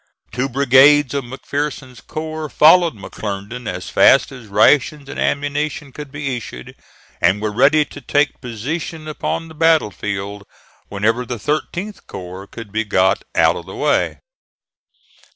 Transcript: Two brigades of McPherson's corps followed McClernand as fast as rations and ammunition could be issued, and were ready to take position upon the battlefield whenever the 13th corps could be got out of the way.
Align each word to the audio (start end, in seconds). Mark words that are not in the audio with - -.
Two 0.31 0.49
brigades 0.49 1.13
of 1.13 1.25
McPherson's 1.25 2.01
corps 2.01 2.49
followed 2.49 2.95
McClernand 2.95 3.67
as 3.71 3.91
fast 3.91 4.31
as 4.31 4.47
rations 4.47 5.07
and 5.07 5.19
ammunition 5.19 5.91
could 5.91 6.11
be 6.11 6.35
issued, 6.37 6.75
and 7.21 7.39
were 7.39 7.51
ready 7.51 7.85
to 7.85 8.01
take 8.01 8.41
position 8.41 9.07
upon 9.07 9.47
the 9.47 9.53
battlefield 9.53 10.41
whenever 10.87 11.23
the 11.23 11.37
13th 11.37 12.07
corps 12.07 12.47
could 12.47 12.71
be 12.71 12.83
got 12.83 13.21
out 13.35 13.55
of 13.55 13.67
the 13.67 13.75
way. 13.75 14.17